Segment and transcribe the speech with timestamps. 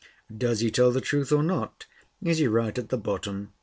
[0.35, 1.85] Does he tell the truth or not?
[2.23, 3.53] is he right at the bottom?